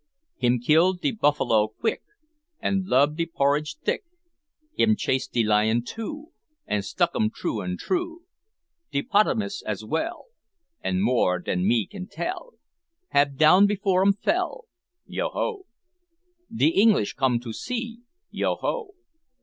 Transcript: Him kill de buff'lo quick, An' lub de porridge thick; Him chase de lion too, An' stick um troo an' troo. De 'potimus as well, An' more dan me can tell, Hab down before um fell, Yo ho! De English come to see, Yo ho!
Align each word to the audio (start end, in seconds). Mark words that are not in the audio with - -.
Him 0.37 0.57
kill 0.59 0.93
de 0.93 1.11
buff'lo 1.11 1.67
quick, 1.79 2.01
An' 2.59 2.85
lub 2.87 3.17
de 3.17 3.27
porridge 3.27 3.77
thick; 3.85 4.03
Him 4.73 4.95
chase 4.95 5.27
de 5.27 5.43
lion 5.43 5.83
too, 5.83 6.31
An' 6.65 6.81
stick 6.81 7.11
um 7.13 7.29
troo 7.29 7.61
an' 7.61 7.77
troo. 7.77 8.23
De 8.91 9.03
'potimus 9.03 9.61
as 9.61 9.85
well, 9.85 10.25
An' 10.83 11.01
more 11.01 11.37
dan 11.37 11.67
me 11.67 11.85
can 11.85 12.07
tell, 12.07 12.53
Hab 13.09 13.37
down 13.37 13.67
before 13.67 14.01
um 14.01 14.13
fell, 14.13 14.65
Yo 15.05 15.29
ho! 15.29 15.67
De 16.51 16.69
English 16.69 17.13
come 17.13 17.39
to 17.39 17.53
see, 17.53 17.99
Yo 18.31 18.55
ho! 18.55 18.95